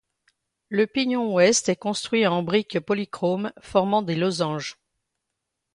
Le 0.69 0.87
pignon 0.87 1.31
ouest 1.31 1.69
est 1.69 1.75
construit 1.75 2.25
en 2.25 2.41
briques 2.41 2.79
polychromes 2.79 3.51
formant 3.61 4.01
des 4.01 4.15
losanges. 4.15 4.79